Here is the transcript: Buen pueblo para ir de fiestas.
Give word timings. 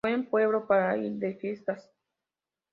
Buen 0.03 0.25
pueblo 0.25 0.65
para 0.65 0.97
ir 0.97 1.11
de 1.19 1.35
fiestas. 1.35 1.87